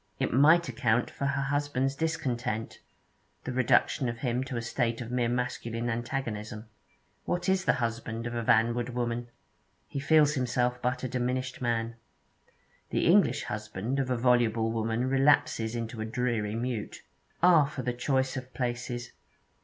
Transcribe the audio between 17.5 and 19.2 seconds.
for the choice of places!